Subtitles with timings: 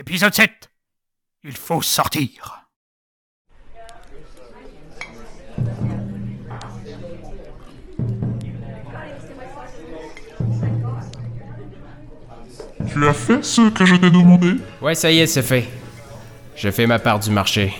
[0.00, 0.50] Épisode 7.
[1.44, 2.66] Il faut sortir.
[12.90, 14.54] Tu as fait ce que je t'ai demandé?
[14.80, 15.68] Ouais, ça y est, c'est fait.
[16.56, 17.74] Je fais ma part du marché.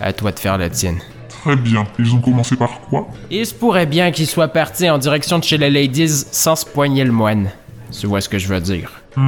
[0.00, 1.02] À toi de faire la tienne.
[1.28, 1.86] Très bien.
[1.98, 3.06] Ils ont commencé par quoi?
[3.30, 6.64] Il se pourrait bien qu'ils soient partis en direction de chez les ladies sans se
[6.64, 7.50] poigner le moine.
[7.92, 9.02] Tu vois ce que je veux dire.
[9.18, 9.22] Il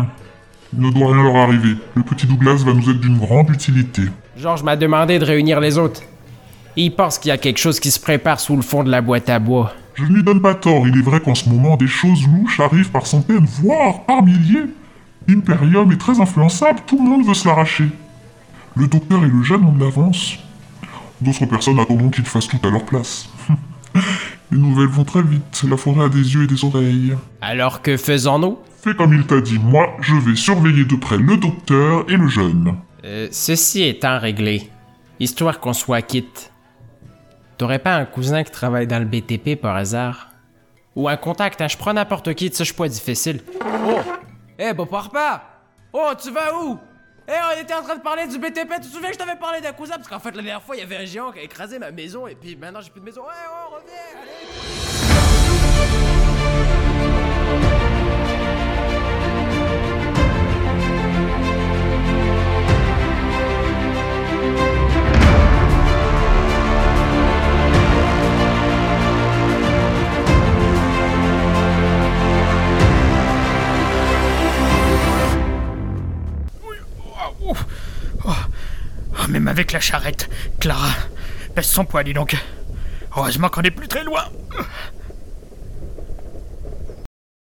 [0.72, 1.76] ne doit rien leur arriver.
[1.94, 4.02] Le petit Douglas va nous être d'une grande utilité.
[4.36, 6.02] Georges m'a demandé de réunir les autres.
[6.76, 9.00] Il pense qu'il y a quelque chose qui se prépare sous le fond de la
[9.00, 9.72] boîte à bois.
[9.94, 12.60] Je ne lui donne pas tort, il est vrai qu'en ce moment, des choses louches
[12.60, 14.66] arrivent par centaines, voire par milliers.
[15.28, 17.88] Imperium est très influençable, tout le monde veut se l'arracher.
[18.76, 20.38] Le docteur et le jeune ont de l'avance.
[21.20, 23.28] D'autres personnes attendront qu'ils fassent tout à leur place.
[24.52, 27.14] Les nouvelles vont très vite, la forêt a des yeux et des oreilles.
[27.40, 28.58] Alors que faisons-nous?
[28.82, 32.28] Fais comme il t'a dit, moi, je vais surveiller de près le docteur et le
[32.28, 32.78] jeune.
[33.04, 34.70] Euh, ceci étant réglé,
[35.18, 36.50] histoire qu'on soit quitte,
[37.58, 40.30] t'aurais pas un cousin qui travaille dans le BTP par hasard?
[40.96, 43.42] Ou un contact, hein, je prends n'importe qui, ça je suis pas difficile.
[43.62, 44.00] Oh!
[44.58, 45.42] Eh, bah pars pas!
[45.92, 46.78] Oh, tu vas où?
[47.28, 49.38] Eh, on était en train de parler du BTP, tu te souviens que je t'avais
[49.38, 49.96] parlé d'un cousin?
[49.96, 51.90] Parce qu'en fait, la dernière fois, il y avait un géant qui a écrasé ma
[51.90, 53.20] maison, et puis maintenant j'ai plus de maison.
[53.20, 54.29] Ouais, oh, reviens, allez
[79.50, 80.90] avec la charrette, Clara
[81.56, 82.36] baisse son poids, dis donc.
[83.16, 84.22] Heureusement qu'on n'est plus très loin.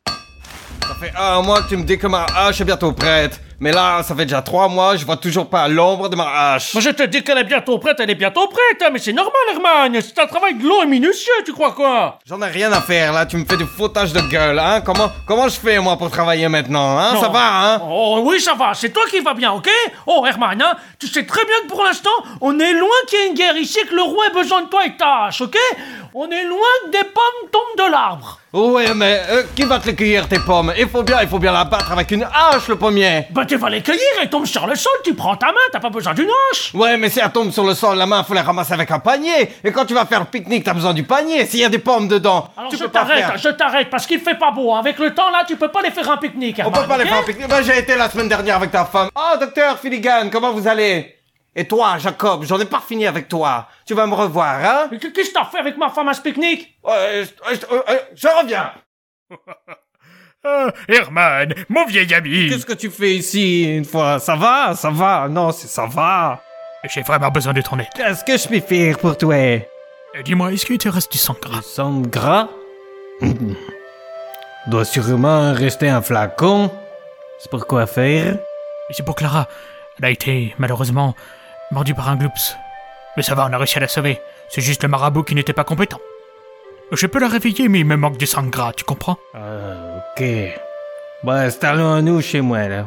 [0.06, 3.39] Ça fait un mois que tu me dis que ma hache est bientôt prête.
[3.61, 6.75] Mais là, ça fait déjà trois mois, je vois toujours pas l'ombre de ma hache.
[6.75, 9.12] Moi, je te dis qu'elle est bientôt prête, elle est bientôt prête, hein, mais c'est
[9.12, 10.01] normal, Herman.
[10.01, 12.20] C'est un travail long et minutieux, tu crois quoi?
[12.24, 14.80] J'en ai rien à faire là, tu me fais du foutage de gueule, hein.
[14.80, 17.17] Comment, comment je fais moi pour travailler maintenant, hein?
[17.20, 17.83] Ça va, hein?
[17.83, 19.69] Oh oui, ça va, c'est toi qui va bien, ok?
[20.07, 23.23] Oh Herman, hein, tu sais très bien que pour l'instant, on est loin qu'il y
[23.23, 25.57] ait une guerre ici, que le roi ait besoin de toi et ta hache, ok?
[26.14, 28.39] On est loin que des pommes tombent de l'arbre.
[28.52, 30.73] Ouais, mais euh, qui va te les cueillir tes pommes?
[30.79, 33.27] Il faut bien, il faut bien la battre avec une hache le pommier.
[33.30, 35.80] Bah tu vas les cueillir, elles tombent sur le sol, tu prends ta main, t'as
[35.80, 36.73] pas besoin d'une hache.
[36.74, 38.98] Ouais, mais si elle tombe sur le sol, la main, faut les ramasser avec un
[39.01, 39.51] panier.
[39.63, 41.45] Et quand tu vas faire le pique-nique, t'as besoin du panier.
[41.45, 43.36] S'il y a des pommes dedans, Alors tu je peux pas t'arrête, faire.
[43.39, 44.75] je t'arrête, parce qu'il fait pas beau.
[44.75, 46.96] Avec le temps, là, tu peux pas les faire un pique-nique, On Herman, peut pas
[46.98, 47.48] les faire un pique-nique.
[47.48, 49.11] Ben, j'ai été la semaine dernière avec ta femme.
[49.14, 51.17] Oh, docteur Finnegan, comment vous allez?
[51.58, 53.67] Et toi, Jacob, j'en ai pas fini avec toi.
[53.85, 56.23] Tu vas me revoir, hein Mais Qu'est-ce que t'as fait avec ma femme à ce
[56.23, 56.79] pique-nique?
[56.86, 58.70] Je, je- euh, euh, je reviens.
[60.45, 62.48] Ah, Herman, mon vieil ami.
[62.48, 64.20] Qu'est-ce que tu fais ici une fois?
[64.20, 64.73] Ça va?
[64.77, 65.27] Ça va?
[65.29, 66.41] Non, c'est ça va.
[66.85, 67.89] J'ai vraiment besoin de ton aide.
[67.96, 69.35] Qu'est-ce que je peux faire pour toi?
[69.35, 69.58] Euh,
[70.25, 71.61] Dis-moi, est-ce qu'il te reste du sang gras?
[71.63, 72.48] Sang gras?
[74.69, 76.70] Doit sûrement rester un flacon.
[77.40, 78.35] C'est pour quoi faire?
[78.90, 79.48] Et C'est pour Clara.
[79.98, 81.14] Elle a été, malheureusement,
[81.70, 82.56] mordue par un gloops.
[83.17, 84.20] Mais ça va, on a réussi à la sauver.
[84.48, 85.98] C'est juste le marabout qui n'était pas compétent.
[86.92, 89.18] Je peux la réveiller, mais il me manque du sang gras, tu comprends?
[89.34, 90.24] Ah, ok.
[91.23, 92.86] Bon, installons-nous chez moi, là.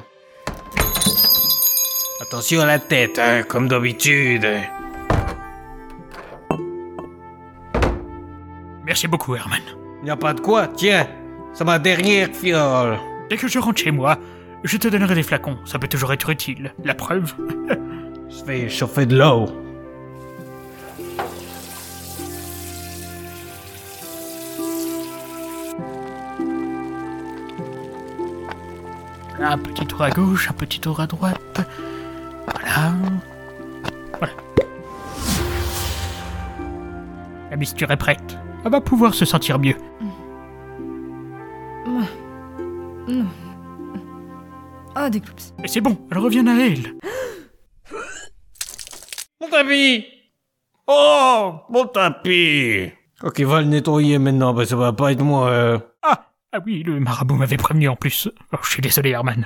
[2.21, 4.47] Attention à la tête, hein, comme d'habitude.
[8.85, 9.61] Merci beaucoup, Herman.
[10.03, 11.07] Y a pas de quoi, tiens.
[11.53, 12.97] C'est ma dernière fiole.
[13.29, 14.17] Dès que je rentre chez moi,
[14.63, 15.57] je te donnerai des flacons.
[15.65, 16.73] Ça peut toujours être utile.
[16.83, 17.33] La preuve
[18.31, 19.45] Je vais chauffer de l'eau.
[29.39, 31.61] Un petit tour à gauche, un petit tour à droite.
[32.47, 32.93] Voilà.
[34.17, 34.33] Voilà.
[37.49, 38.37] La mixture est prête.
[38.63, 39.75] Elle va pouvoir se sentir mieux.
[44.95, 45.53] Oh, des cloops.
[45.63, 46.95] Et c'est bon, elle revient à elle.
[49.41, 50.05] Mon tapis
[50.87, 52.91] Oh, mon tapis
[53.23, 55.49] Ok, va le nettoyer maintenant, bah ça va pas être moi.
[55.49, 55.79] euh.
[56.01, 58.29] Ah Ah oui, le marabout m'avait prévenu en plus.
[58.53, 59.45] Oh, je suis désolé, Herman.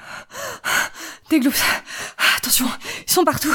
[1.29, 1.61] Des gloops.
[2.17, 2.65] Ah, Attention,
[3.07, 3.53] ils sont partout.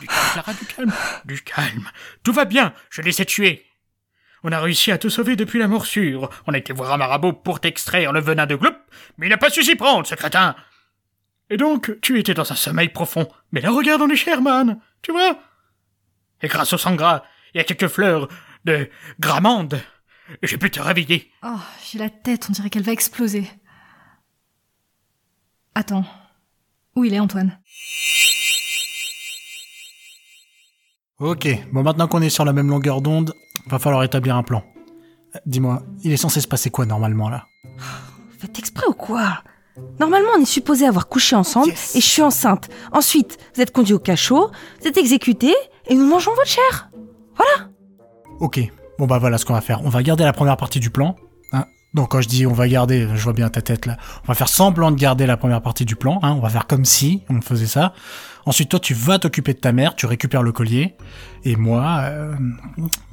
[0.00, 0.92] Du calme, Clara, du calme.
[1.26, 1.90] Du calme.
[2.22, 3.66] Tout va bien, je les ai tués.
[4.42, 6.30] On a réussi à te sauver depuis la morsure.
[6.46, 8.72] On a été voir un marabout pour t'extraire le venin de Gloup,
[9.18, 10.54] mais il n'a pas su s'y prendre, ce crétin.
[11.50, 13.28] Et donc, tu étais dans un sommeil profond.
[13.52, 14.80] Mais là, regarde, on est chez Herman.
[15.02, 15.38] Tu vois?
[16.42, 17.24] Et grâce au sang gras
[17.54, 18.28] et à quelques fleurs
[18.64, 18.88] de
[19.18, 19.80] gramande,
[20.42, 21.30] j'ai pu te réveiller.
[21.42, 23.50] Oh, j'ai la tête, on dirait qu'elle va exploser.
[25.74, 26.04] Attends.
[26.94, 27.58] Où il est, Antoine?
[31.18, 33.34] Ok, bon maintenant qu'on est sur la même longueur d'onde,
[33.66, 34.64] va falloir établir un plan.
[35.36, 37.46] Euh, Dis-moi, il est censé se passer quoi normalement là?
[38.38, 39.42] Faites exprès ou quoi?
[39.98, 41.94] Normalement, on est supposé avoir couché ensemble Yes.
[41.96, 42.68] et je suis enceinte.
[42.92, 44.50] Ensuite, vous êtes conduit au cachot,
[44.80, 45.54] vous êtes exécuté
[45.86, 46.90] et nous mangeons votre chair.
[48.40, 48.58] Ok,
[48.98, 49.82] bon bah voilà ce qu'on va faire.
[49.84, 51.16] On va garder la première partie du plan.
[51.52, 53.98] Hein Donc quand je dis on va garder, je vois bien ta tête là.
[54.24, 56.20] On va faire semblant de garder la première partie du plan.
[56.22, 57.92] Hein on va faire comme si on faisait ça.
[58.46, 60.96] Ensuite toi tu vas t'occuper de ta mère, tu récupères le collier.
[61.44, 62.34] Et moi, euh,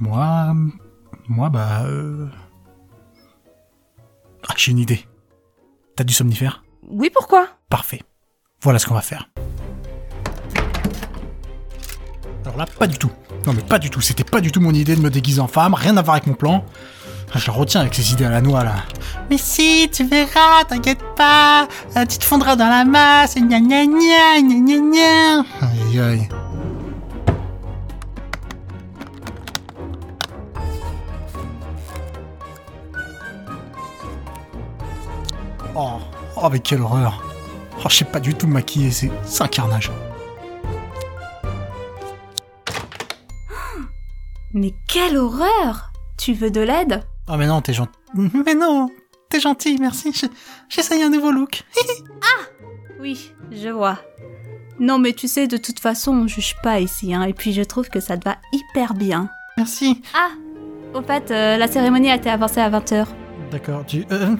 [0.00, 0.54] moi,
[1.28, 1.82] moi bah...
[1.84, 2.26] Euh...
[4.48, 5.04] Ah j'ai une idée.
[5.98, 7.48] T'as du somnifère Oui, pourquoi?
[7.68, 8.00] Parfait.
[8.62, 9.28] Voilà ce qu'on va faire.
[12.44, 13.10] Alors là, pas du tout.
[13.44, 14.00] Non mais pas du tout.
[14.00, 15.74] C'était pas du tout mon idée de me déguiser en femme.
[15.74, 16.64] Rien à voir avec mon plan.
[17.34, 18.76] Ah, Je le retiens avec ces idées à la noix là.
[19.28, 21.66] Mais si, tu verras, t'inquiète pas.
[21.96, 23.34] Euh, tu te fondras dans la masse.
[23.34, 25.38] Gna gna gna gna gna gna.
[25.62, 26.28] Aïe aïe.
[36.40, 37.22] Oh, mais quelle horreur.
[37.80, 39.90] Oh, je sais pas du tout me maquiller, c'est c'est un carnage.
[44.54, 47.02] Mais quelle horreur Tu veux de l'aide?
[47.28, 47.92] Oh mais non, t'es gentil.
[48.46, 48.88] Mais non,
[49.28, 50.12] t'es gentil, merci.
[50.14, 50.26] Je-
[50.68, 51.62] J'essaye un nouveau look.
[53.00, 53.96] Oui, je vois.
[54.80, 57.62] Non mais tu sais, de toute façon, on juge pas ici, hein, et puis je
[57.62, 59.28] trouve que ça te va hyper bien.
[59.56, 60.02] Merci.
[60.14, 60.30] Ah
[60.98, 63.06] Au fait, euh, la cérémonie a été avancée à 20h.
[63.52, 64.04] D'accord, tu...
[64.10, 64.34] euh,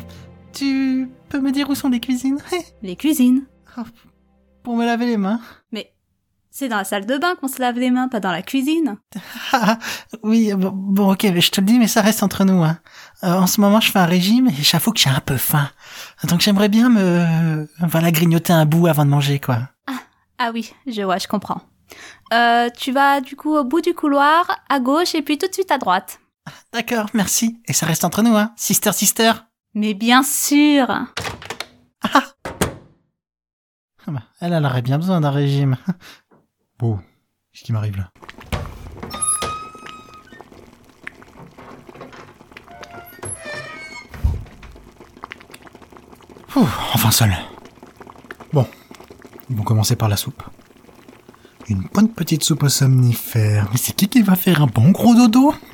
[0.52, 2.38] tu peux me dire où sont les cuisines?
[2.82, 3.44] Les cuisines.
[4.62, 5.40] Pour me laver les mains.
[5.70, 5.92] Mais
[6.50, 8.96] c'est dans la salle de bain qu'on se lave les mains, pas dans la cuisine.
[9.52, 9.78] Ah,
[10.24, 12.64] oui, bon, bon, ok, je te le dis, mais ça reste entre nous.
[12.64, 12.78] Hein.
[13.22, 15.70] Euh, en ce moment, je fais un régime et j'avoue que j'ai un peu faim.
[16.24, 17.68] Donc j'aimerais bien me...
[17.78, 19.68] Voilà, grignoter un bout avant de manger, quoi.
[20.38, 21.60] Ah oui, je vois, je comprends.
[22.32, 25.54] Euh, tu vas du coup au bout du couloir, à gauche, et puis tout de
[25.54, 26.20] suite à droite.
[26.72, 27.60] D'accord, merci.
[27.66, 28.52] Et ça reste entre nous, hein.
[28.56, 29.32] Sister, sister.
[29.78, 32.24] Mais bien sûr Ah
[34.08, 35.76] bah, elle, elle aurait bien besoin d'un régime.
[36.80, 36.98] Bon,
[37.52, 38.10] qu'est-ce qui m'arrive là?
[46.56, 47.30] Ouh, enfin seul.
[48.52, 48.66] Bon,
[49.50, 50.42] ils vont commencer par la soupe.
[51.68, 53.68] Une bonne petite soupe aux somnifères.
[53.70, 55.54] Mais c'est qui qui va faire un bon gros dodo?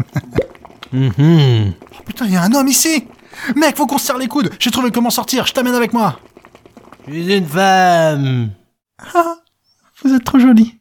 [0.92, 1.72] Mhm.
[1.98, 3.08] Oh putain, il y a un homme ici
[3.56, 4.50] Mec, faut qu'on se serre les coudes.
[4.58, 6.18] J'ai trouvé comment sortir, je t'amène avec moi.
[7.06, 8.50] Je suis une femme.
[9.14, 9.36] Ah,
[10.02, 10.78] vous êtes trop jolie.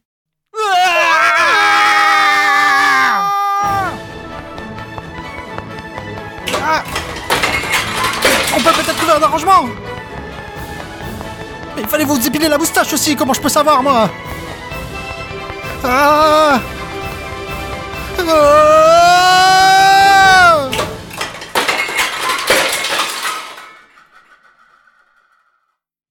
[6.65, 6.83] Ah
[8.55, 9.65] On peut peut-être trouver un arrangement.
[11.75, 14.09] Mais il fallait vous épiler la moustache aussi, comment je peux savoir moi?
[15.83, 16.59] Ah
[18.19, 20.69] Ah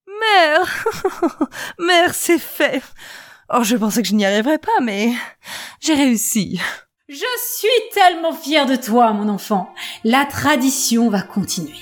[0.07, 0.85] Mère
[2.13, 2.83] C'est fait
[3.55, 5.13] Oh, je pensais que je n'y arriverais pas, mais
[5.81, 6.59] j'ai réussi.
[7.09, 9.75] Je suis tellement fière de toi, mon enfant.
[10.05, 11.77] La tradition va continuer.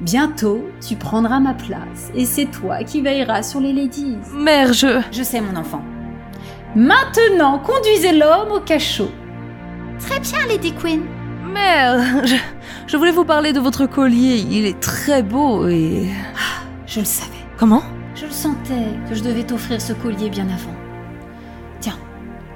[0.00, 4.16] Bientôt, tu prendras ma place et c'est toi qui veilleras sur les ladies.
[4.32, 5.00] Mère, je...
[5.10, 5.82] Je sais, mon enfant.
[6.76, 9.10] Maintenant, conduisez l'homme au cachot.
[9.98, 11.04] Très bien, Lady Queen.
[11.52, 12.36] Mère, je,
[12.86, 14.36] je voulais vous parler de votre collier.
[14.36, 16.08] Il est très beau et...
[16.86, 17.32] Je le savais.
[17.58, 17.82] Comment?
[18.16, 20.74] Je le sentais que je devais t'offrir ce collier bien avant.
[21.80, 21.98] Tiens,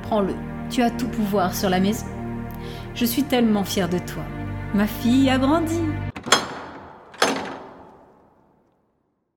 [0.03, 0.35] prends-le.
[0.71, 2.07] Tu as tout pouvoir sur la maison.
[2.95, 4.25] Je suis tellement fière de toi.
[4.73, 5.81] Ma fille a grandi.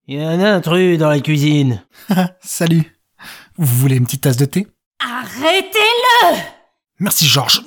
[0.07, 1.83] Il y a un intrus dans la cuisine.
[2.39, 2.97] Salut.
[3.57, 4.67] Vous voulez une petite tasse de thé?
[4.99, 6.37] Arrêtez-le
[6.99, 7.63] Merci Georges.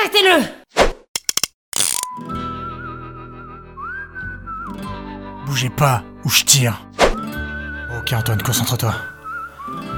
[0.00, 0.44] Arrêtez-le
[5.46, 6.80] Bougez pas, ou je tire.
[7.98, 8.94] Ok Antoine, concentre-toi.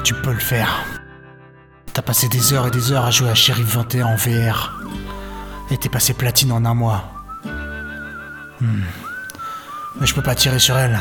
[0.03, 0.85] Tu peux le faire.
[1.93, 4.81] T'as passé des heures et des heures à jouer à Sheriff 21 en VR.
[5.71, 7.05] Et t'es passé platine en un mois.
[8.61, 8.83] Hmm.
[10.01, 10.99] Mais je peux pas tirer sur elle.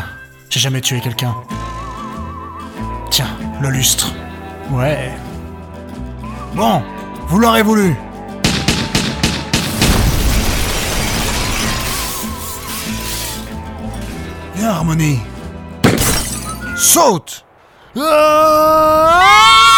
[0.50, 1.36] J'ai jamais tué quelqu'un.
[3.10, 4.14] Tiens, le lustre.
[4.70, 5.12] Ouais.
[6.54, 6.84] Bon,
[7.28, 7.96] vous l'aurez voulu.
[14.64, 15.20] Harmonie.
[16.78, 17.44] Sout.
[17.98, 19.71] Ah!